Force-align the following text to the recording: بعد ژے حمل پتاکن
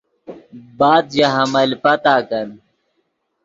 بعد 0.79 1.05
ژے 1.13 1.25
حمل 1.35 1.69
پتاکن 1.83 2.49